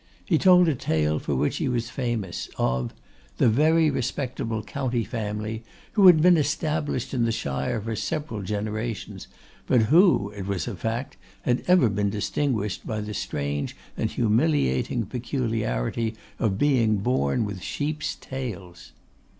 He 0.25 0.39
told 0.39 0.67
a 0.67 0.73
tale 0.73 1.19
for 1.19 1.35
which 1.35 1.57
he 1.57 1.67
was 1.69 1.91
famous, 1.91 2.49
of 2.57 2.91
'the 3.37 3.49
very 3.49 3.91
respectable 3.91 4.63
county 4.63 5.03
family 5.03 5.63
who 5.91 6.07
had 6.07 6.23
been 6.23 6.37
established 6.37 7.13
in 7.13 7.23
the 7.23 7.31
shire 7.31 7.79
for 7.79 7.95
several 7.95 8.41
generations, 8.41 9.27
but 9.67 9.83
who, 9.93 10.31
it 10.31 10.47
was 10.47 10.67
a 10.67 10.75
fact, 10.75 11.17
had 11.43 11.57
been 11.57 11.65
ever 11.67 11.87
distinguished 12.05 12.87
by 12.87 12.99
the 12.99 13.13
strange 13.13 13.75
and 13.95 14.09
humiliating 14.09 15.05
peculiarity 15.05 16.15
of 16.39 16.57
being 16.57 16.97
born 16.97 17.45
with 17.45 17.61
sheep's 17.61 18.15
tails. 18.15 18.93